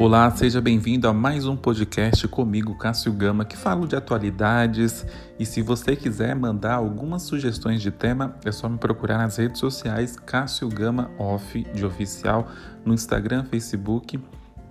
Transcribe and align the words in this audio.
Olá, 0.00 0.30
seja 0.30 0.60
bem-vindo 0.60 1.08
a 1.08 1.12
mais 1.12 1.44
um 1.44 1.56
podcast 1.56 2.28
comigo, 2.28 2.78
Cássio 2.78 3.12
Gama, 3.12 3.44
que 3.44 3.56
falo 3.56 3.84
de 3.84 3.96
atualidades. 3.96 5.04
E 5.40 5.44
se 5.44 5.60
você 5.60 5.96
quiser 5.96 6.36
mandar 6.36 6.74
algumas 6.74 7.22
sugestões 7.22 7.82
de 7.82 7.90
tema, 7.90 8.36
é 8.44 8.52
só 8.52 8.68
me 8.68 8.78
procurar 8.78 9.18
nas 9.18 9.38
redes 9.38 9.58
sociais 9.58 10.16
Cássio 10.16 10.68
Gama 10.68 11.10
Off 11.18 11.64
de 11.74 11.84
oficial 11.84 12.46
no 12.84 12.94
Instagram, 12.94 13.42
Facebook, 13.46 14.20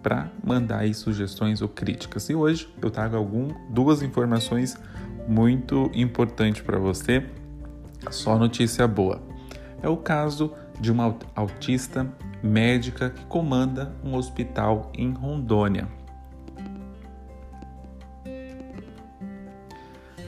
para 0.02 0.32
mandar 0.41 0.79
aí 0.79 0.93
sugestões 0.93 1.62
ou 1.62 1.68
críticas. 1.68 2.30
E 2.30 2.34
hoje 2.34 2.73
eu 2.82 2.89
trago 2.89 3.18
algum, 3.18 3.50
duas 3.70 4.02
informações 4.02 4.78
muito 5.28 5.91
importantes 5.94 6.62
para 6.62 6.80
você. 6.80 7.25
Só 8.09 8.38
notícia 8.38 8.88
boa. 8.88 9.21
É 9.82 9.89
o 9.89 9.98
caso 9.98 10.54
de 10.80 10.91
uma 10.91 11.16
autista 11.36 12.07
médica 12.41 13.09
que 13.09 13.26
comanda 13.26 13.94
um 14.04 14.16
hospital 14.16 14.91
em 14.94 15.12
Rondônia. 15.12 15.88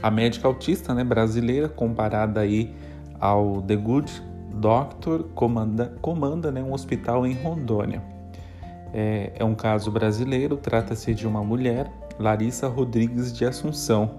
A 0.02 0.10
médica 0.10 0.48
autista 0.48 0.94
né, 0.94 1.04
brasileira, 1.04 1.68
comparada 1.68 2.40
aí 2.40 2.74
ao 3.20 3.60
The 3.62 3.76
Good 3.76 4.22
Doctor, 4.54 5.24
comanda, 5.34 5.94
comanda 6.00 6.50
né, 6.50 6.62
um 6.62 6.72
hospital 6.72 7.26
em 7.26 7.34
Rondônia. 7.34 8.02
É, 8.92 9.32
é 9.36 9.44
um 9.44 9.54
caso 9.54 9.90
brasileiro, 9.90 10.56
trata-se 10.56 11.14
de 11.14 11.26
uma 11.26 11.44
mulher, 11.44 11.90
Larissa 12.18 12.66
Rodrigues 12.66 13.32
de 13.32 13.44
Assunção, 13.44 14.18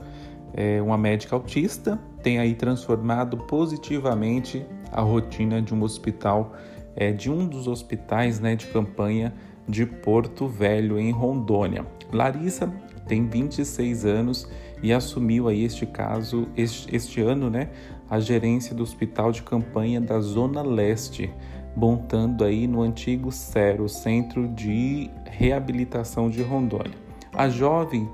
é 0.54 0.82
uma 0.82 0.98
médica 0.98 1.36
autista, 1.36 2.00
tem 2.22 2.40
aí 2.40 2.54
transformado 2.54 3.38
positivamente 3.38 4.66
a 4.92 5.02
rotina 5.02 5.62
de 5.62 5.74
um 5.74 5.82
hospital 5.84 6.54
é, 6.96 7.12
de 7.12 7.32
um 7.32 7.48
dos 7.48 7.68
hospitais 7.68 8.40
né, 8.40 8.56
de 8.56 8.68
campanha 8.68 9.34
de 9.68 9.86
Porto 9.86 10.48
Velho, 10.48 11.00
em 11.00 11.12
Rondônia. 11.12 11.86
Larissa 12.12 12.72
tem 13.08 13.28
26 13.28 14.06
anos 14.06 14.50
e 14.84 14.92
assumiu 14.92 15.48
aí 15.48 15.64
este 15.64 15.86
caso, 15.86 16.48
este, 16.58 16.94
este 16.96 17.22
ano, 17.22 17.50
né, 17.50 17.70
a 18.10 18.20
gerência 18.20 18.76
do 18.76 18.84
hospital 18.84 19.32
de 19.32 19.42
campanha 19.42 20.02
da 20.02 20.20
Zona 20.20 20.62
Leste, 20.62 21.32
montando 21.76 22.44
aí 22.44 22.68
no 22.68 22.82
antigo 22.82 23.32
CERO, 23.32 23.88
Centro 23.88 24.48
de 24.50 25.10
Reabilitação 25.26 26.30
de 26.30 26.42
Rondônia. 26.42 26.98
A 27.34 27.48
jovem 27.48 28.10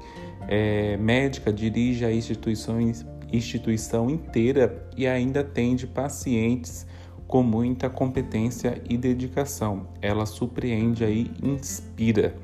é, 0.47 0.95
médica 0.97 1.51
dirige 1.51 2.05
a 2.05 2.13
instituições, 2.13 3.05
instituição 3.31 4.09
inteira 4.09 4.87
e 4.95 5.07
ainda 5.07 5.41
atende 5.41 5.85
pacientes 5.87 6.85
com 7.27 7.43
muita 7.43 7.89
competência 7.89 8.81
e 8.89 8.97
dedicação. 8.97 9.87
Ela 10.01 10.25
surpreende 10.25 11.03
aí, 11.03 11.29
inspira. 11.43 12.35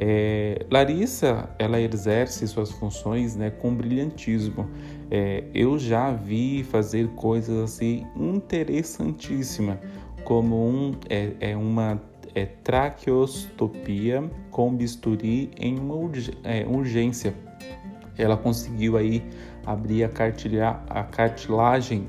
É, 0.00 0.64
Larissa, 0.70 1.50
ela 1.58 1.80
exerce 1.80 2.46
suas 2.46 2.70
funções 2.70 3.34
né, 3.34 3.50
com 3.50 3.74
brilhantismo. 3.74 4.68
É, 5.10 5.44
eu 5.52 5.78
já 5.78 6.12
vi 6.12 6.62
fazer 6.62 7.08
coisas 7.16 7.58
assim 7.58 8.06
interessantíssimas, 8.16 9.78
como 10.24 10.68
um, 10.68 10.94
é, 11.10 11.32
é 11.40 11.56
uma 11.56 12.00
é, 12.34 12.46
traqueostopia 12.46 14.30
com 14.50 14.74
bisturi 14.74 15.50
em 15.58 15.78
uma 15.78 15.96
é, 16.44 16.64
urgência. 16.64 17.34
Ela 18.16 18.36
conseguiu 18.36 18.96
aí 18.96 19.24
abrir 19.68 20.04
a, 20.04 20.82
a 20.88 21.04
cartilagem 21.04 22.08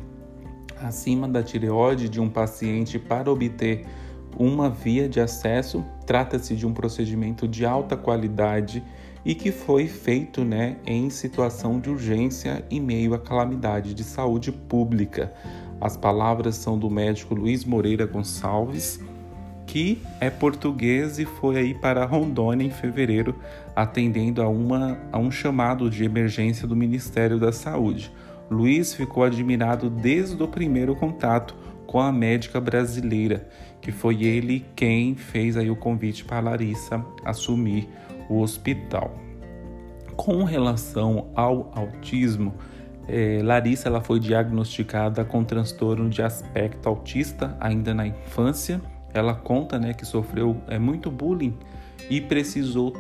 acima 0.81 1.27
da 1.27 1.43
tireoide 1.43 2.07
de 2.07 2.21
um 2.21 2.29
paciente 2.29 2.97
para 2.97 3.29
obter 3.29 3.85
uma 4.38 4.69
via 4.69 5.09
de 5.09 5.19
acesso. 5.19 5.83
Trata-se 6.05 6.55
de 6.55 6.66
um 6.66 6.73
procedimento 6.73 7.47
de 7.47 7.66
alta 7.66 7.97
qualidade 7.97 8.81
e 9.25 9.35
que 9.35 9.51
foi 9.51 9.88
feito 9.88 10.45
né, 10.45 10.77
em 10.85 11.09
situação 11.09 11.81
de 11.81 11.89
urgência 11.89 12.66
em 12.72 12.79
meio 12.79 13.13
à 13.13 13.19
calamidade 13.19 13.94
de 13.94 14.05
saúde 14.05 14.53
pública. 14.53 15.34
As 15.81 15.97
palavras 15.97 16.55
são 16.55 16.79
do 16.79 16.89
médico 16.89 17.35
Luiz 17.35 17.66
Moreira 17.66 18.05
Gonçalves, 18.05 19.01
que 19.69 20.02
é 20.19 20.31
português 20.31 21.19
e 21.19 21.25
foi 21.25 21.57
aí 21.57 21.74
para 21.75 22.03
Rondônia 22.03 22.66
em 22.66 22.72
fevereiro, 22.72 23.35
atendendo 23.75 24.41
a, 24.41 24.50
uma, 24.50 24.97
a 25.12 25.19
um 25.19 25.30
chamado 25.30 25.91
de 25.91 26.03
emergência 26.03 26.68
do 26.68 26.75
Ministério 26.75 27.40
da 27.40 27.52
Saúde. 27.52 28.12
Luiz 28.50 28.96
ficou 28.96 29.24
admirado 29.24 29.88
desde 29.88 30.41
o 30.41 30.47
primeiro 30.47 30.96
contato 30.96 31.56
com 31.85 32.00
a 32.00 32.12
médica 32.12 32.59
brasileira, 32.59 33.47
que 33.79 33.91
foi 33.91 34.24
ele 34.24 34.66
quem 34.75 35.13
fez 35.13 35.56
aí 35.56 35.69
o 35.69 35.75
convite 35.75 36.25
para 36.25 36.50
Larissa 36.50 37.06
assumir 37.24 37.88
o 38.28 38.41
hospital. 38.41 39.16
Com 40.16 40.46
relação 40.46 41.28
ao 41.35 41.72
autismo, 41.75 42.56
é, 43.08 43.40
Larissa 43.44 43.88
ela 43.88 44.02
foi 44.02 44.19
diagnosticada 44.19 45.24
com 45.24 45.44
transtorno 45.44 46.09
de 46.09 46.24
aspecto 46.24 46.90
autista 46.90 47.56
ainda 47.59 47.94
na 47.94 48.08
infância. 48.08 48.81
Ela 49.14 49.34
conta 49.34 49.80
né, 49.80 49.94
que 49.94 50.06
sofreu 50.06 50.62
é, 50.68 50.78
muito 50.78 51.09
bullying 51.09 51.58
e 52.09 52.20
precisou 52.22 52.92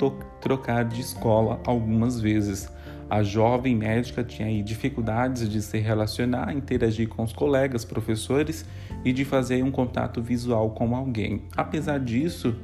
trocar 0.41 0.85
de 0.85 1.01
escola 1.01 1.59
algumas 1.65 2.19
vezes. 2.19 2.69
A 3.09 3.23
jovem 3.23 3.75
médica 3.75 4.23
tinha 4.23 4.63
dificuldades 4.63 5.49
de 5.49 5.61
se 5.61 5.79
relacionar, 5.79 6.53
interagir 6.53 7.07
com 7.09 7.23
os 7.23 7.33
colegas, 7.33 7.83
professores 7.83 8.65
e 9.03 9.11
de 9.11 9.25
fazer 9.25 9.63
um 9.63 9.71
contato 9.71 10.21
visual 10.21 10.69
com 10.71 10.95
alguém. 10.95 11.43
Apesar 11.57 11.99
disso, 11.99 12.55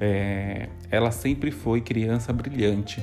é, 0.00 0.68
ela 0.90 1.12
sempre 1.12 1.52
foi 1.52 1.80
criança 1.80 2.32
brilhante 2.32 3.00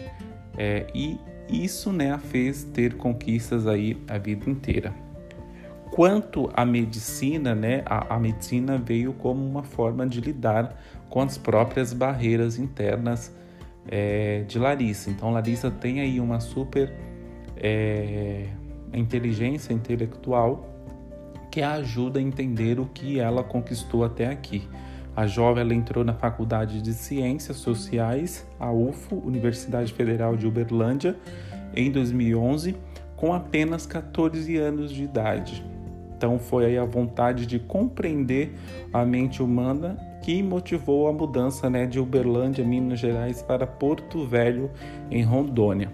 é, 0.58 0.88
e 0.94 1.18
isso 1.50 1.94
né, 1.94 2.12
a 2.12 2.20
fez 2.20 2.66
ter 2.66 2.96
conquistas 2.96 3.66
aí 3.66 3.98
a 4.08 4.18
vida 4.18 4.50
inteira. 4.50 4.94
Quanto 5.92 6.50
à 6.54 6.64
medicina, 6.66 7.56
né, 7.56 7.82
a, 7.86 8.16
a 8.16 8.20
medicina 8.20 8.78
veio 8.78 9.14
como 9.14 9.46
uma 9.46 9.64
forma 9.64 10.08
de 10.08 10.22
lidar 10.22 10.76
com 11.10 11.22
as 11.22 11.38
próprias 11.38 11.94
barreiras 11.94 12.60
internas 12.60 13.36
é, 13.88 14.44
de 14.48 14.60
Larissa. 14.60 15.10
Então, 15.10 15.32
Larissa 15.32 15.72
tem 15.72 16.00
aí 16.00 16.20
uma 16.20 16.40
super 16.40 16.94
é, 17.58 18.46
inteligência 18.94 19.74
intelectual 19.74 20.68
que 21.52 21.62
a 21.62 21.74
ajuda 21.74 22.20
a 22.20 22.22
entender 22.22 22.80
o 22.80 22.86
que 22.86 23.20
ela 23.20 23.44
conquistou 23.44 24.04
até 24.04 24.28
aqui. 24.28 24.68
A 25.16 25.26
jovem 25.26 25.62
ela 25.62 25.74
entrou 25.74 26.04
na 26.04 26.14
Faculdade 26.14 26.82
de 26.82 26.94
Ciências 26.94 27.58
Sociais, 27.58 28.48
a 28.60 28.72
UFO, 28.72 29.16
Universidade 29.16 29.92
Federal 29.92 30.38
de 30.38 30.48
Uberlândia, 30.48 31.18
em 31.76 31.92
2011, 31.92 32.76
com 33.18 33.34
apenas 33.34 33.86
14 33.86 34.56
anos 34.58 34.92
de 34.92 35.04
idade. 35.04 35.66
Então 36.20 36.38
foi 36.38 36.66
aí 36.66 36.78
a 36.78 36.84
vontade 36.84 37.46
de 37.46 37.60
compreender 37.60 38.54
a 38.92 39.06
mente 39.06 39.42
humana 39.42 39.98
que 40.22 40.44
motivou 40.44 41.08
a 41.08 41.14
mudança 41.14 41.70
né, 41.70 41.86
de 41.86 41.98
Uberlândia, 41.98 42.62
Minas 42.66 43.00
Gerais, 43.00 43.42
para 43.42 43.66
Porto 43.66 44.26
Velho, 44.26 44.70
em 45.10 45.24
Rondônia, 45.24 45.90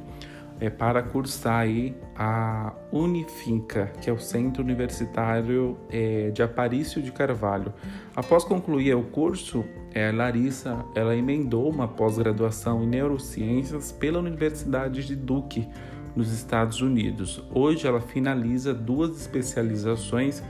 é, 0.59 0.67
para 0.67 1.03
cursar 1.03 1.59
aí 1.59 1.95
a 2.17 2.73
Unifinca, 2.91 3.93
que 4.01 4.09
é 4.09 4.13
o 4.13 4.17
Centro 4.17 4.63
Universitário 4.63 5.77
é, 5.91 6.31
de 6.31 6.41
Aparício 6.41 7.03
de 7.03 7.11
Carvalho. 7.11 7.71
Após 8.15 8.43
concluir 8.43 8.95
o 8.95 9.03
curso, 9.03 9.63
é, 9.93 10.11
Larissa 10.11 10.83
ela 10.95 11.15
emendou 11.15 11.69
uma 11.69 11.87
pós-graduação 11.87 12.83
em 12.83 12.87
neurociências 12.87 13.91
pela 13.91 14.17
Universidade 14.17 15.05
de 15.05 15.15
Duke, 15.15 15.69
nos 16.15 16.31
Estados 16.31 16.81
Unidos. 16.81 17.43
Hoje 17.53 17.87
ela 17.87 17.99
finaliza 17.99 18.73
duas 18.73 19.19
especializações 19.19 20.41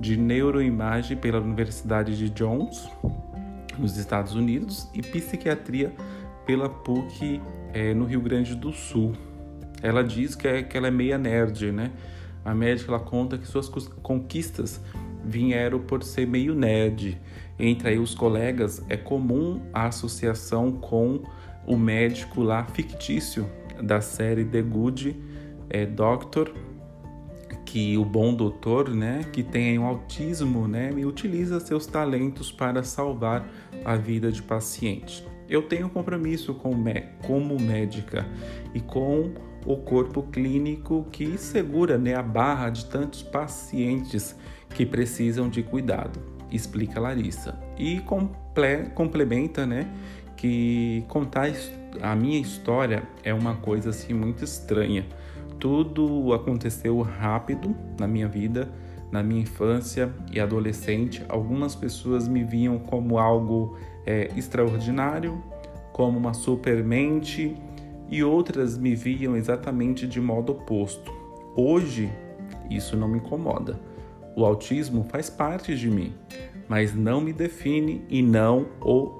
de 0.00 0.16
neuroimagem 0.16 1.16
pela 1.16 1.40
Universidade 1.40 2.16
de 2.16 2.30
Jones, 2.30 2.88
nos 3.78 3.96
Estados 3.96 4.34
Unidos, 4.34 4.88
e 4.94 5.02
psiquiatria 5.02 5.92
pela 6.46 6.68
PUC 6.68 7.40
é, 7.72 7.92
no 7.92 8.06
Rio 8.06 8.20
Grande 8.20 8.54
do 8.54 8.72
Sul. 8.72 9.12
Ela 9.82 10.02
diz 10.02 10.34
que, 10.34 10.48
é, 10.48 10.62
que 10.62 10.76
ela 10.76 10.88
é 10.88 10.90
meia 10.90 11.18
nerd, 11.18 11.70
né? 11.70 11.90
A 12.44 12.54
médica 12.54 12.90
ela 12.90 13.00
conta 13.00 13.36
que 13.36 13.46
suas 13.46 13.68
conquistas 13.68 14.80
vieram 15.22 15.80
por 15.80 16.02
ser 16.02 16.26
meio 16.26 16.54
nerd. 16.54 17.20
Entre 17.58 17.90
aí 17.90 17.98
os 17.98 18.14
colegas 18.14 18.82
é 18.88 18.96
comum 18.96 19.60
a 19.72 19.86
associação 19.86 20.72
com 20.72 21.22
o 21.66 21.76
médico 21.76 22.42
lá 22.42 22.64
fictício 22.64 23.46
da 23.82 24.00
série 24.00 24.44
The 24.44 24.62
Good 24.62 25.16
é, 25.68 25.86
Doctor, 25.86 26.52
que 27.64 27.96
o 27.96 28.04
bom 28.04 28.34
doutor, 28.34 28.90
né, 28.90 29.24
que 29.32 29.42
tem 29.42 29.78
um 29.78 29.86
autismo, 29.86 30.66
né, 30.66 30.92
e 30.96 31.04
utiliza 31.04 31.60
seus 31.60 31.86
talentos 31.86 32.50
para 32.50 32.82
salvar 32.82 33.48
a 33.84 33.96
vida 33.96 34.32
de 34.32 34.42
pacientes. 34.42 35.24
Eu 35.48 35.62
tenho 35.62 35.88
compromisso 35.88 36.54
com, 36.54 36.72
como 37.26 37.60
médica 37.60 38.26
e 38.74 38.80
com 38.80 39.32
o 39.64 39.76
corpo 39.76 40.22
clínico 40.24 41.06
que 41.12 41.36
segura 41.38 41.98
né, 41.98 42.14
a 42.14 42.22
barra 42.22 42.70
de 42.70 42.86
tantos 42.86 43.22
pacientes 43.22 44.34
que 44.74 44.86
precisam 44.86 45.48
de 45.48 45.62
cuidado, 45.62 46.20
explica 46.50 47.00
Larissa. 47.00 47.58
E 47.78 48.00
comple 48.00 48.90
complementa 48.94 49.66
né, 49.66 49.88
que 50.36 51.04
contar 51.08 51.48
a 52.00 52.14
minha 52.14 52.38
história 52.40 53.02
é 53.24 53.32
uma 53.32 53.56
coisa 53.56 53.90
assim 53.90 54.12
muito 54.14 54.44
estranha. 54.44 55.06
Tudo 55.58 56.32
aconteceu 56.32 57.00
rápido 57.02 57.74
na 57.98 58.06
minha 58.06 58.28
vida, 58.28 58.68
na 59.10 59.22
minha 59.22 59.42
infância 59.42 60.12
e 60.32 60.40
adolescente. 60.40 61.22
Algumas 61.28 61.74
pessoas 61.74 62.28
me 62.28 62.44
viam 62.44 62.78
como 62.78 63.18
algo 63.18 63.76
é, 64.06 64.30
extraordinário, 64.36 65.42
como 65.92 66.18
uma 66.18 66.32
supermente, 66.32 67.56
e 68.08 68.24
outras 68.24 68.78
me 68.78 68.94
viam 68.94 69.36
exatamente 69.36 70.06
de 70.06 70.20
modo 70.20 70.52
oposto. 70.52 71.12
Hoje, 71.56 72.10
isso 72.70 72.96
não 72.96 73.08
me 73.08 73.18
incomoda. 73.18 73.78
O 74.36 74.44
autismo 74.44 75.04
faz 75.04 75.28
parte 75.28 75.76
de 75.76 75.90
mim, 75.90 76.14
mas 76.68 76.94
não 76.94 77.20
me 77.20 77.32
define 77.32 78.04
e 78.08 78.22
não 78.22 78.66
o 78.80 79.18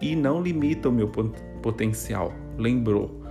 e 0.00 0.14
não 0.14 0.42
limita 0.42 0.88
o 0.88 0.92
meu 0.92 1.08
potencial. 1.64 2.30
Lembrou? 2.58 3.22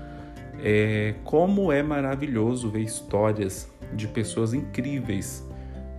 É, 0.59 1.13
como 1.23 1.71
é 1.71 1.83
maravilhoso 1.83 2.71
ver 2.71 2.81
histórias 2.81 3.71
de 3.93 4.07
pessoas 4.07 4.55
incríveis 4.55 5.47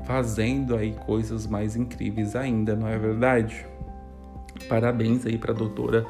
fazendo 0.04 0.76
aí 0.76 0.92
coisas 1.06 1.46
mais 1.46 1.76
incríveis 1.76 2.34
ainda, 2.34 2.74
não 2.74 2.88
é 2.88 2.98
verdade? 2.98 3.64
Parabéns 4.68 5.24
aí 5.24 5.38
para 5.38 5.52
a 5.52 5.54
doutora 5.54 6.04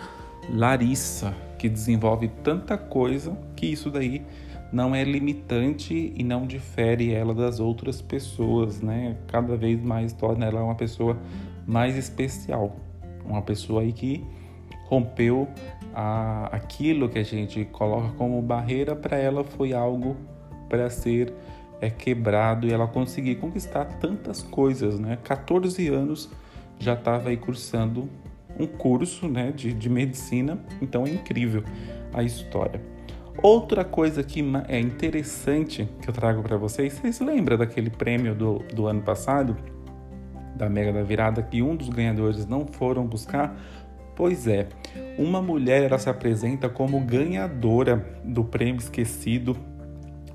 Larissa, 0.48 1.34
que 1.58 1.68
desenvolve 1.68 2.28
tanta 2.42 2.78
coisa 2.78 3.36
que 3.54 3.66
isso 3.66 3.90
daí 3.90 4.24
não 4.72 4.94
é 4.94 5.04
limitante 5.04 6.12
e 6.16 6.24
não 6.24 6.46
difere 6.46 7.12
ela 7.12 7.34
das 7.34 7.60
outras 7.60 8.00
pessoas, 8.00 8.80
né? 8.80 9.16
Cada 9.28 9.56
vez 9.56 9.80
mais 9.80 10.12
torna 10.12 10.46
ela 10.46 10.64
uma 10.64 10.74
pessoa 10.74 11.16
mais 11.66 11.96
especial, 11.96 12.76
uma 13.24 13.42
pessoa 13.42 13.82
aí 13.82 13.92
que 13.92 14.24
rompeu 14.94 15.48
a, 15.92 16.48
aquilo 16.52 17.08
que 17.08 17.18
a 17.18 17.22
gente 17.22 17.64
coloca 17.66 18.08
como 18.16 18.40
barreira 18.40 18.94
para 18.94 19.16
ela 19.16 19.42
foi 19.42 19.72
algo 19.72 20.16
para 20.68 20.88
ser 20.88 21.32
é, 21.80 21.90
quebrado 21.90 22.66
e 22.66 22.72
ela 22.72 22.86
conseguir 22.86 23.36
conquistar 23.36 23.84
tantas 23.84 24.42
coisas, 24.42 24.98
né? 24.98 25.18
14 25.24 25.88
anos 25.88 26.30
já 26.78 26.94
estava 26.94 27.28
aí 27.28 27.36
cursando 27.36 28.08
um 28.58 28.66
curso 28.66 29.26
né, 29.28 29.50
de, 29.50 29.72
de 29.72 29.90
medicina, 29.90 30.58
então 30.80 31.04
é 31.06 31.10
incrível 31.10 31.64
a 32.12 32.22
história. 32.22 32.80
Outra 33.42 33.84
coisa 33.84 34.22
que 34.22 34.44
é 34.68 34.78
interessante 34.78 35.88
que 36.00 36.08
eu 36.08 36.14
trago 36.14 36.40
para 36.40 36.56
vocês, 36.56 36.92
vocês 36.92 37.18
lembram 37.20 37.58
daquele 37.58 37.90
prêmio 37.90 38.32
do, 38.32 38.58
do 38.72 38.86
ano 38.86 39.02
passado, 39.02 39.56
da 40.54 40.68
Mega 40.68 40.92
da 40.92 41.02
Virada, 41.02 41.42
que 41.42 41.60
um 41.60 41.74
dos 41.74 41.88
ganhadores 41.88 42.46
não 42.46 42.64
foram 42.64 43.04
buscar? 43.04 43.56
Pois 44.16 44.46
é, 44.46 44.68
uma 45.18 45.42
mulher 45.42 45.82
ela 45.82 45.98
se 45.98 46.08
apresenta 46.08 46.68
como 46.68 47.00
ganhadora 47.00 48.06
do 48.22 48.44
prêmio 48.44 48.78
esquecido 48.78 49.56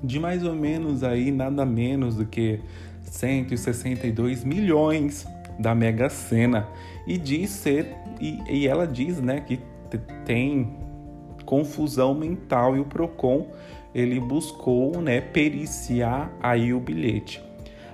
de 0.02 0.18
mais 0.18 0.44
ou 0.44 0.54
menos 0.54 1.02
aí 1.02 1.30
nada 1.30 1.64
menos 1.64 2.16
do 2.16 2.26
que 2.26 2.60
162 3.02 4.44
milhões 4.44 5.26
da 5.58 5.74
Mega 5.74 6.08
Sena. 6.08 6.68
E 7.06 7.16
diz 7.16 7.50
ser 7.50 7.94
e, 8.20 8.38
e 8.48 8.68
ela 8.68 8.86
diz 8.86 9.20
né 9.20 9.40
que 9.40 9.58
tem 10.24 10.76
confusão 11.44 12.14
mental 12.14 12.76
e 12.76 12.80
o 12.80 12.84
Procon 12.84 13.48
ele 13.94 14.20
buscou 14.20 15.00
né 15.00 15.20
periciar 15.20 16.30
aí 16.42 16.72
o 16.72 16.80
bilhete. 16.80 17.42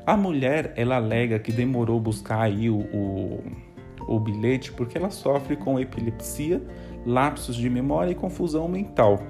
A 0.05 0.17
mulher 0.17 0.73
ela 0.77 0.97
alega 0.97 1.39
que 1.39 1.51
demorou 1.51 1.99
buscar 1.99 2.43
aí 2.43 2.71
o, 2.71 2.79
o 2.79 3.41
o 4.07 4.19
bilhete 4.19 4.73
porque 4.73 4.97
ela 4.97 5.11
sofre 5.11 5.57
com 5.57 5.79
epilepsia, 5.79 6.63
lapsos 7.05 7.57
de 7.57 7.69
memória 7.69 8.11
e 8.11 8.15
confusão 8.15 8.69
mental. 8.69 9.23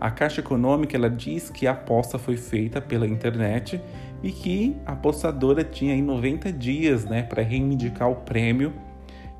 A 0.00 0.10
Caixa 0.10 0.40
Econômica 0.40 0.96
ela 0.96 1.10
diz 1.10 1.50
que 1.50 1.66
a 1.66 1.72
aposta 1.72 2.18
foi 2.18 2.36
feita 2.36 2.80
pela 2.80 3.06
internet 3.06 3.80
e 4.22 4.32
que 4.32 4.76
a 4.86 4.92
apostadora 4.92 5.62
tinha 5.62 5.94
em 5.94 6.02
90 6.02 6.52
dias 6.52 7.04
né, 7.04 7.22
para 7.22 7.42
reivindicar 7.42 8.10
o 8.10 8.16
prêmio 8.16 8.72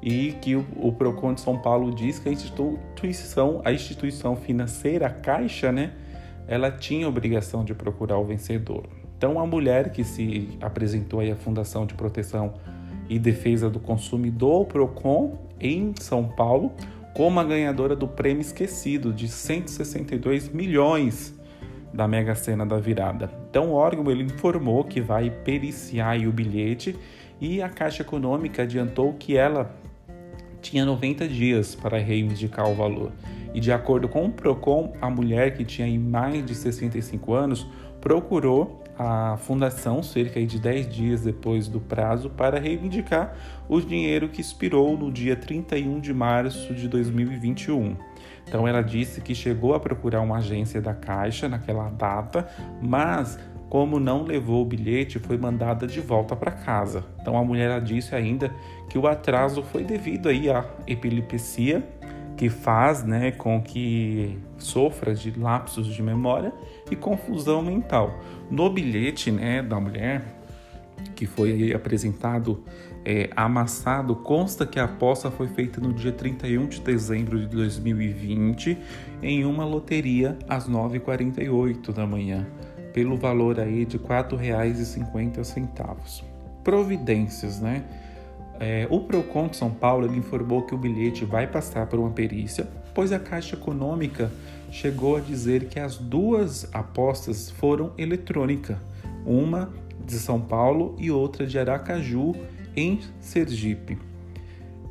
e 0.03 0.33
que 0.41 0.57
o, 0.57 0.67
o, 0.77 0.93
Procon 0.93 1.35
de 1.35 1.41
São 1.41 1.59
Paulo 1.59 1.95
diz 1.95 2.19
que 2.19 2.29
a 2.29 2.33
instituição, 2.33 3.61
a 3.65 3.73
instituição 3.73 4.35
financeira, 4.35 5.07
a 5.07 5.11
Caixa, 5.11 5.71
né, 5.71 5.93
ela 6.49 6.71
tinha 6.71 7.09
obrigação 7.09 7.65
de 7.65 7.75
procurar 7.75 8.19
o 8.19 8.25
vencedor. 8.25 8.85
Então, 9.17 9.39
a 9.39 9.47
mulher 9.47 9.93
que 9.93 10.03
se 10.03 10.57
apresentou 10.63 11.21
aí 11.21 11.31
à 11.31 11.37
Fundação 11.37 11.85
de 11.85 11.93
Proteção 11.93 12.55
e 13.11 13.19
Defesa 13.19 13.69
do 13.69 13.81
Consumidor, 13.81 14.67
Procon, 14.67 15.37
em 15.61 15.93
São 15.99 16.25
Paulo, 16.29 16.73
como 17.13 17.41
a 17.41 17.45
ganhadora 17.45 17.97
do 17.97 18.07
prêmio 18.07 18.41
esquecido 18.41 19.13
de 19.13 19.27
162 19.27 20.49
milhões 20.49 21.35
da 21.93 22.07
Mega 22.07 22.37
Sena 22.37 22.65
da 22.65 22.79
virada. 22.79 23.29
Então 23.51 23.71
o 23.71 23.73
órgão 23.73 24.09
ele 24.09 24.23
informou 24.23 24.85
que 24.85 25.01
vai 25.01 25.29
periciar 25.29 26.21
o 26.21 26.31
bilhete 26.31 26.97
e 27.41 27.61
a 27.61 27.69
Caixa 27.69 28.03
Econômica 28.03 28.63
adiantou 28.63 29.13
que 29.15 29.37
ela 29.37 29.75
tinha 30.63 30.85
90 30.85 31.27
dias 31.27 31.75
para 31.75 31.99
reivindicar 31.99 32.71
o 32.71 32.75
valor. 32.75 33.11
E 33.53 33.59
de 33.59 33.73
acordo 33.73 34.09
com 34.09 34.27
o 34.27 34.31
Procon, 34.31 34.93
a 35.01 35.11
mulher 35.11 35.57
que 35.57 35.65
tinha 35.65 35.99
mais 35.99 36.47
de 36.47 36.55
65 36.55 37.35
anos 37.35 37.67
procurou 38.01 38.80
a 39.03 39.39
fundação 39.39 40.03
cerca 40.03 40.45
de 40.45 40.59
10 40.59 40.89
dias 40.91 41.23
depois 41.23 41.67
do 41.67 41.81
prazo 41.81 42.29
para 42.29 42.61
reivindicar 42.61 43.35
o 43.67 43.81
dinheiro 43.81 44.29
que 44.29 44.43
expirou 44.43 44.95
no 44.95 45.11
dia 45.11 45.35
31 45.35 46.01
de 46.01 46.13
março 46.13 46.75
de 46.75 46.87
2021. 46.87 47.97
Então 48.47 48.69
ela 48.69 48.83
disse 48.83 49.23
que 49.23 49.35
chegou 49.35 49.73
a 49.73 49.81
procurar 49.81 50.21
uma 50.21 50.37
agência 50.37 50.83
da 50.83 50.93
Caixa 50.93 51.49
naquela 51.49 51.89
data, 51.89 52.47
mas 52.83 53.39
como 53.71 53.99
não 53.99 54.23
levou 54.23 54.61
o 54.61 54.67
bilhete, 54.67 55.19
foi 55.19 55.39
mandada 55.39 55.87
de 55.87 56.01
volta 56.01 56.37
para 56.37 56.51
casa. 56.51 57.03
Então 57.23 57.39
a 57.39 57.45
mulher 57.45 57.81
disse 57.81 58.15
ainda 58.15 58.53
que 58.91 58.99
o 58.99 59.07
atraso 59.07 59.63
foi 59.63 59.83
devido 59.83 60.29
aí 60.29 60.51
à 60.51 60.69
epilepsia 60.87 61.83
que 62.41 62.49
faz 62.49 63.05
né, 63.05 63.31
com 63.33 63.61
que 63.61 64.39
sofra 64.57 65.15
de 65.15 65.39
lapsos 65.39 65.87
de 65.87 66.03
memória 66.03 66.55
e 66.91 66.97
confusão 66.97 67.61
mental. 67.61 68.19
No 68.51 68.71
bilhete 68.71 69.31
né, 69.31 69.63
da 69.63 69.79
mulher, 69.79 70.25
que 71.15 71.27
foi 71.27 71.75
apresentado 71.75 72.65
é, 73.05 73.29
amassado, 73.37 74.17
consta 74.17 74.65
que 74.65 74.81
a 74.81 74.85
aposta 74.85 75.31
foi 75.31 75.49
feita 75.49 75.83
no 75.83 75.93
dia 75.93 76.13
31 76.13 76.67
de 76.67 76.81
dezembro 76.81 77.39
de 77.39 77.47
2020 77.49 78.79
em 79.23 79.45
uma 79.45 79.67
loteria 79.67 80.39
às 80.49 80.67
9h48 80.67 81.93
da 81.93 82.07
manhã, 82.07 82.47
pelo 82.95 83.19
valor 83.19 83.61
aí 83.61 83.85
de 83.85 83.99
R$ 83.99 84.05
4,50. 84.05 86.25
Providências, 86.65 87.61
né? 87.61 87.85
É, 88.61 88.87
o 88.91 89.01
Procon 89.01 89.49
de 89.49 89.57
São 89.57 89.71
Paulo 89.71 90.15
informou 90.15 90.61
que 90.67 90.75
o 90.75 90.79
bilhete 90.79 91.25
vai 91.25 91.47
passar 91.47 91.87
por 91.87 91.99
uma 91.99 92.11
perícia, 92.11 92.69
pois 92.95 93.11
a 93.11 93.19
Caixa 93.19 93.57
Econômica 93.57 94.31
chegou 94.71 95.17
a 95.17 95.21
dizer 95.21 95.65
que 95.65 95.81
as 95.81 95.97
duas 95.97 96.69
apostas 96.75 97.51
foram 97.51 97.93
eletrônicas, 97.97 98.77
uma 99.25 99.71
de 100.05 100.13
São 100.17 100.39
Paulo 100.39 100.95
e 100.99 101.11
outra 101.11 101.47
de 101.47 101.59
Aracaju, 101.59 102.35
em 102.77 103.01
Sergipe. 103.19 103.97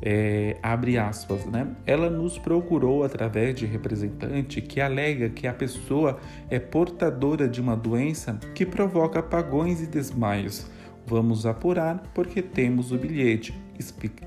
É, 0.02 0.56
abre 0.62 0.98
aspas, 0.98 1.44
né? 1.44 1.68
Ela 1.86 2.10
nos 2.10 2.38
procurou 2.38 3.04
através 3.04 3.54
de 3.54 3.66
representante 3.66 4.60
que 4.60 4.80
alega 4.80 5.28
que 5.28 5.46
a 5.46 5.52
pessoa 5.52 6.18
é 6.48 6.58
portadora 6.58 7.46
de 7.46 7.60
uma 7.60 7.76
doença 7.76 8.40
que 8.54 8.64
provoca 8.66 9.20
apagões 9.20 9.82
e 9.82 9.86
desmaios 9.86 10.66
Vamos 11.06 11.46
apurar 11.46 12.02
porque 12.14 12.40
temos 12.40 12.92
o 12.92 12.98
bilhete, 12.98 13.54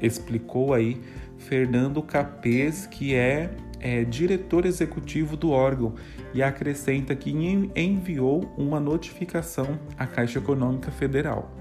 explicou 0.02 0.74
aí 0.74 1.00
Fernando 1.38 2.02
Capês, 2.02 2.86
que 2.86 3.14
é, 3.14 3.52
é 3.80 4.04
diretor 4.04 4.66
executivo 4.66 5.38
do 5.38 5.52
órgão, 5.52 5.94
e 6.34 6.42
acrescenta 6.42 7.16
que 7.16 7.32
enviou 7.32 8.54
uma 8.58 8.80
notificação 8.80 9.80
à 9.98 10.08
Caixa 10.08 10.40
Econômica 10.40 10.92
Federal. 10.92 11.52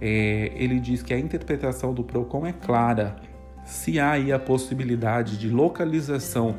É, 0.00 0.52
ele 0.54 0.80
diz 0.80 1.02
que 1.02 1.12
a 1.14 1.18
interpretação 1.18 1.92
do 1.92 2.02
PROCON 2.02 2.46
é 2.46 2.52
clara. 2.52 3.16
Se 3.64 4.00
há 4.00 4.12
aí 4.12 4.32
a 4.32 4.38
possibilidade 4.38 5.38
de 5.38 5.48
localização 5.48 6.56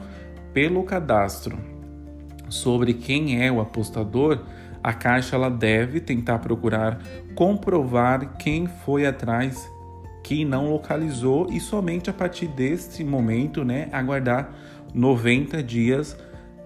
pelo 0.53 0.83
cadastro 0.83 1.72
sobre 2.53 2.93
quem 2.93 3.43
é 3.43 3.51
o 3.51 3.59
apostador, 3.59 4.43
a 4.83 4.93
Caixa 4.93 5.35
ela 5.35 5.49
deve 5.49 5.99
tentar 5.99 6.37
procurar 6.39 7.01
comprovar 7.33 8.37
quem 8.37 8.67
foi 8.67 9.07
atrás, 9.07 9.67
quem 10.21 10.45
não 10.45 10.69
localizou 10.69 11.47
e 11.49 11.59
somente 11.59 12.11
a 12.11 12.13
partir 12.13 12.47
desse 12.47 13.03
momento, 13.03 13.65
né, 13.65 13.89
aguardar 13.91 14.53
90 14.93 15.63
dias, 15.63 16.15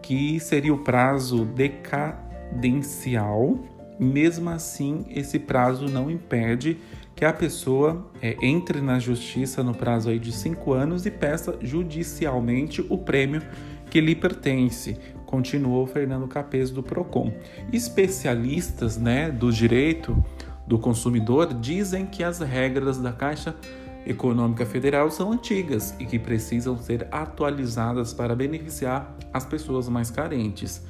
que 0.01 0.39
seria 0.39 0.74
o 0.74 0.79
prazo 0.79 1.46
decadencial. 1.46 3.58
Mesmo 4.00 4.50
assim, 4.50 5.06
esse 5.10 5.39
prazo 5.39 5.88
não 5.88 6.12
impede 6.12 6.77
que 7.15 7.24
a 7.24 7.34
pessoa 7.34 8.12
é, 8.22 8.36
entre 8.41 8.82
na 8.82 9.00
justiça 9.00 9.63
no 9.63 9.74
prazo 9.74 10.10
aí 10.10 10.20
de 10.20 10.32
cinco 10.32 10.74
anos 10.74 11.06
e 11.06 11.12
peça 11.12 11.58
judicialmente 11.62 12.86
o 12.89 12.98
prêmio 12.98 13.41
que 13.89 14.01
lhe 14.01 14.15
pertence. 14.15 14.98
Continuou 15.27 15.86
Fernando 15.86 16.25
Capes 16.25 16.72
do 16.72 16.81
Procon. 16.81 17.34
Especialistas, 17.72 18.98
né, 18.98 19.29
do 19.29 19.51
direito 19.51 20.17
do 20.65 20.79
consumidor 20.79 21.53
dizem 21.53 22.05
que 22.05 22.24
as 22.24 22.39
regras 22.39 22.98
da 22.98 23.12
Caixa 23.12 23.53
Econômica 24.05 24.65
Federal 24.65 25.12
são 25.12 25.34
antigas 25.34 25.93
e 26.00 26.05
que 26.05 26.17
precisam 26.17 26.77
ser 26.77 27.10
atualizadas 27.12 28.13
para 28.13 28.34
beneficiar 28.34 29.17
as 29.34 29.46
pessoas 29.46 29.89
mais 29.89 30.10
carentes. 30.10 30.81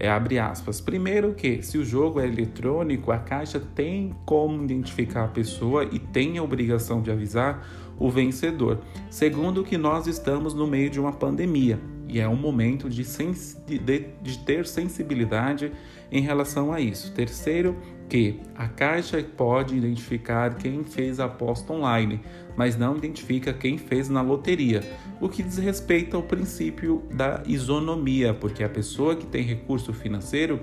É, 0.00 0.08
abre 0.08 0.38
aspas. 0.38 0.80
Primeiro 0.80 1.34
que, 1.34 1.62
se 1.62 1.76
o 1.76 1.84
jogo 1.84 2.20
é 2.20 2.26
eletrônico, 2.26 3.12
a 3.12 3.18
Caixa 3.18 3.60
tem 3.60 4.14
como 4.24 4.64
identificar 4.64 5.24
a 5.24 5.28
pessoa 5.28 5.84
e 5.84 5.98
tem 5.98 6.38
a 6.38 6.42
obrigação 6.42 7.02
de 7.02 7.10
avisar 7.10 7.68
o 7.98 8.08
vencedor. 8.10 8.80
Segundo 9.10 9.62
que 9.62 9.76
nós 9.76 10.06
estamos 10.06 10.54
no 10.54 10.66
meio 10.66 10.88
de 10.88 10.98
uma 10.98 11.12
pandemia 11.12 11.78
e 12.08 12.18
é 12.18 12.26
um 12.26 12.34
momento 12.34 12.88
de, 12.88 13.04
de, 13.04 14.06
de 14.22 14.38
ter 14.38 14.66
sensibilidade 14.66 15.70
em 16.10 16.22
relação 16.22 16.72
a 16.72 16.80
isso. 16.80 17.12
Terceiro, 17.12 17.76
que 18.08 18.40
a 18.56 18.66
Caixa 18.66 19.22
pode 19.22 19.76
identificar 19.76 20.54
quem 20.54 20.82
fez 20.82 21.20
a 21.20 21.26
aposta 21.26 21.72
online, 21.72 22.20
mas 22.56 22.76
não 22.76 22.96
identifica 22.96 23.52
quem 23.52 23.78
fez 23.78 24.08
na 24.08 24.20
loteria, 24.20 24.82
o 25.20 25.28
que 25.28 25.42
diz 25.42 25.58
respeito 25.58 26.16
ao 26.16 26.22
princípio 26.22 27.02
da 27.12 27.42
isonomia, 27.46 28.34
porque 28.34 28.64
a 28.64 28.68
pessoa 28.68 29.16
que 29.16 29.26
tem 29.26 29.42
recurso 29.42 29.92
financeiro 29.92 30.60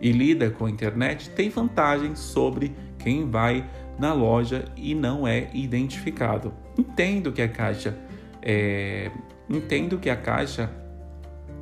e 0.00 0.12
lida 0.12 0.50
com 0.50 0.66
a 0.66 0.70
internet 0.70 1.30
tem 1.30 1.48
vantagem 1.48 2.14
sobre 2.16 2.72
quem 2.98 3.28
vai 3.28 3.68
na 3.98 4.12
loja 4.12 4.64
e 4.76 4.94
não 4.94 5.26
é 5.26 5.50
identificado. 5.52 6.52
Entendo 6.78 7.32
que 7.32 7.42
a 7.42 7.48
Caixa 7.48 7.96
é, 8.42 9.10
entendo 9.48 9.98
que 9.98 10.08
a 10.08 10.16
Caixa 10.16 10.70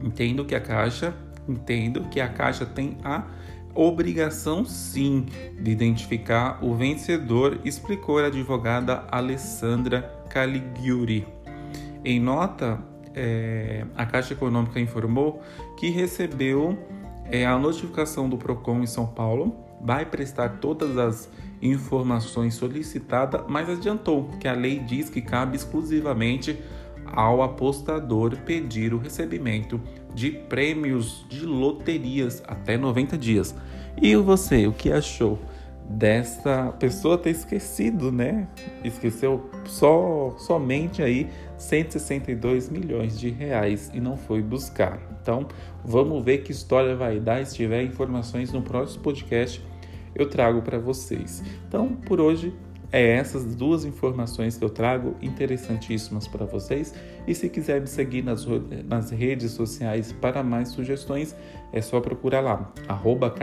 entendo 0.02 0.44
que 0.44 0.54
a 0.54 0.60
Caixa 0.60 1.14
entendo 1.48 2.02
que 2.08 2.20
a 2.20 2.28
Caixa 2.28 2.64
tem 2.64 2.98
a 3.02 3.24
obrigação 3.80 4.64
sim 4.64 5.26
de 5.56 5.70
identificar 5.70 6.58
o 6.60 6.74
vencedor, 6.74 7.60
explicou 7.64 8.18
a 8.18 8.26
advogada 8.26 9.04
Alessandra 9.08 10.02
Caliguri. 10.28 11.24
Em 12.04 12.18
nota, 12.18 12.82
é, 13.14 13.86
a 13.96 14.04
Caixa 14.04 14.32
Econômica 14.32 14.80
informou 14.80 15.40
que 15.78 15.90
recebeu 15.90 16.76
é, 17.30 17.46
a 17.46 17.56
notificação 17.56 18.28
do 18.28 18.36
PROCON 18.36 18.80
em 18.80 18.86
São 18.86 19.06
Paulo, 19.06 19.54
vai 19.80 20.04
prestar 20.04 20.58
todas 20.58 20.98
as 20.98 21.30
informações 21.62 22.54
solicitadas, 22.54 23.42
mas 23.48 23.68
adiantou 23.68 24.28
que 24.40 24.48
a 24.48 24.54
lei 24.54 24.80
diz 24.80 25.08
que 25.08 25.20
cabe 25.20 25.56
exclusivamente 25.56 26.58
ao 27.12 27.42
apostador 27.42 28.36
pedir 28.38 28.94
o 28.94 28.98
recebimento 28.98 29.80
de 30.14 30.30
prêmios 30.30 31.24
de 31.28 31.44
loterias 31.44 32.42
até 32.46 32.76
90 32.76 33.16
dias. 33.16 33.54
E 34.00 34.14
você, 34.16 34.66
o 34.66 34.72
que 34.72 34.90
achou 34.92 35.38
dessa 35.88 36.70
pessoa 36.78 37.16
ter 37.16 37.30
esquecido, 37.30 38.12
né? 38.12 38.46
Esqueceu 38.84 39.48
só 39.64 40.34
somente 40.38 41.02
aí 41.02 41.28
162 41.56 42.68
milhões 42.68 43.18
de 43.18 43.30
reais 43.30 43.90
e 43.94 44.00
não 44.00 44.16
foi 44.16 44.42
buscar. 44.42 45.00
Então, 45.20 45.46
vamos 45.84 46.22
ver 46.22 46.38
que 46.38 46.52
história 46.52 46.94
vai 46.94 47.18
dar. 47.18 47.44
Se 47.46 47.54
tiver 47.54 47.82
informações 47.82 48.52
no 48.52 48.60
próximo 48.60 49.02
podcast, 49.02 49.64
eu 50.14 50.28
trago 50.28 50.60
para 50.60 50.78
vocês. 50.78 51.42
Então, 51.66 51.88
por 51.88 52.20
hoje 52.20 52.54
é 52.90 53.16
essas 53.16 53.44
duas 53.54 53.84
informações 53.84 54.56
que 54.56 54.64
eu 54.64 54.70
trago 54.70 55.14
interessantíssimas 55.20 56.26
para 56.26 56.46
vocês. 56.46 56.94
E 57.26 57.34
se 57.34 57.48
quiser 57.48 57.80
me 57.80 57.86
seguir 57.86 58.22
nas, 58.22 58.46
nas 58.86 59.10
redes 59.10 59.52
sociais 59.52 60.12
para 60.12 60.42
mais 60.42 60.68
sugestões, 60.68 61.36
é 61.72 61.80
só 61.80 62.00
procurar 62.00 62.40
lá, 62.40 62.72
arroba 62.88 63.34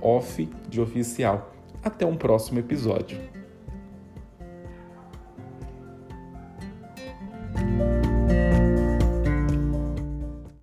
Off 0.00 0.48
de 0.68 0.80
oficial. 0.80 1.52
Até 1.82 2.06
um 2.06 2.16
próximo 2.16 2.58
episódio. 2.58 3.41